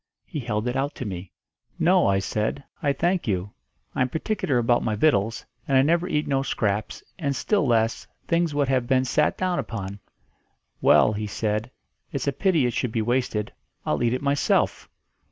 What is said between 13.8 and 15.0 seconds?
I'll eat it myself.'